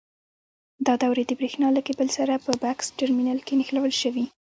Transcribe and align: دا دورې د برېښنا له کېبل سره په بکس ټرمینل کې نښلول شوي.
دا 0.85 0.93
دورې 1.03 1.23
د 1.27 1.31
برېښنا 1.39 1.67
له 1.75 1.81
کېبل 1.87 2.07
سره 2.17 2.33
په 2.45 2.51
بکس 2.63 2.85
ټرمینل 2.99 3.39
کې 3.47 3.53
نښلول 3.59 3.93
شوي. 4.01 4.25